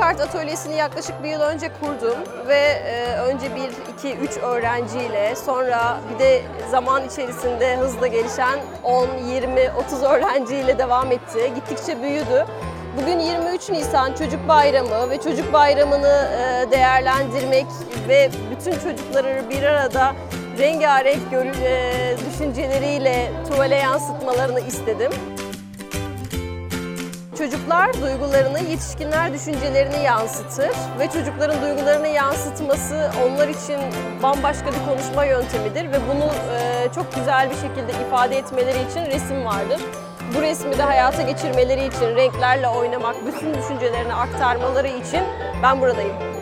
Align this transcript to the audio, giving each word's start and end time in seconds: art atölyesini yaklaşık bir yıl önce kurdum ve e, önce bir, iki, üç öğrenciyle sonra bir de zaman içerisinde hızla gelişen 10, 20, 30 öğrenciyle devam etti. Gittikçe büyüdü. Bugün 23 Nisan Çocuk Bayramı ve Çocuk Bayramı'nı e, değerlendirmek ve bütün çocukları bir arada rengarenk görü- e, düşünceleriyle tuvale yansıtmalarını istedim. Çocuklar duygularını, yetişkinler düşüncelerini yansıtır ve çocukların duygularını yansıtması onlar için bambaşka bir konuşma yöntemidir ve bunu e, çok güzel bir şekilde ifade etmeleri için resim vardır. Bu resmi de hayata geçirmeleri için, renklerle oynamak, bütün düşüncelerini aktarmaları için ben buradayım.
art 0.00 0.20
atölyesini 0.20 0.74
yaklaşık 0.76 1.22
bir 1.22 1.28
yıl 1.28 1.40
önce 1.40 1.70
kurdum 1.80 2.18
ve 2.48 2.58
e, 2.58 3.16
önce 3.16 3.46
bir, 3.56 3.92
iki, 3.92 4.16
üç 4.16 4.36
öğrenciyle 4.36 5.36
sonra 5.36 5.98
bir 6.14 6.18
de 6.18 6.42
zaman 6.70 7.06
içerisinde 7.06 7.76
hızla 7.76 8.06
gelişen 8.06 8.58
10, 8.84 9.08
20, 9.34 9.70
30 9.86 10.02
öğrenciyle 10.02 10.78
devam 10.78 11.12
etti. 11.12 11.52
Gittikçe 11.54 12.02
büyüdü. 12.02 12.46
Bugün 13.02 13.18
23 13.18 13.70
Nisan 13.70 14.14
Çocuk 14.14 14.48
Bayramı 14.48 15.10
ve 15.10 15.20
Çocuk 15.20 15.52
Bayramı'nı 15.52 16.28
e, 16.38 16.70
değerlendirmek 16.70 17.66
ve 18.08 18.30
bütün 18.50 18.72
çocukları 18.72 19.42
bir 19.50 19.62
arada 19.62 20.14
rengarenk 20.58 21.30
görü- 21.30 21.64
e, 21.64 22.14
düşünceleriyle 22.30 23.32
tuvale 23.50 23.76
yansıtmalarını 23.76 24.60
istedim. 24.60 25.12
Çocuklar 27.38 27.94
duygularını, 27.94 28.60
yetişkinler 28.60 29.32
düşüncelerini 29.32 30.02
yansıtır 30.02 30.70
ve 30.98 31.10
çocukların 31.12 31.62
duygularını 31.62 32.08
yansıtması 32.08 33.10
onlar 33.26 33.48
için 33.48 33.80
bambaşka 34.22 34.66
bir 34.66 34.92
konuşma 34.92 35.24
yöntemidir 35.24 35.92
ve 35.92 35.96
bunu 36.08 36.24
e, 36.54 36.88
çok 36.94 37.14
güzel 37.14 37.50
bir 37.50 37.54
şekilde 37.54 38.06
ifade 38.06 38.38
etmeleri 38.38 38.90
için 38.90 39.06
resim 39.06 39.44
vardır. 39.44 39.80
Bu 40.36 40.42
resmi 40.42 40.78
de 40.78 40.82
hayata 40.82 41.22
geçirmeleri 41.22 41.86
için, 41.86 42.16
renklerle 42.16 42.68
oynamak, 42.68 43.16
bütün 43.26 43.54
düşüncelerini 43.54 44.14
aktarmaları 44.14 44.88
için 44.88 45.20
ben 45.62 45.80
buradayım. 45.80 46.37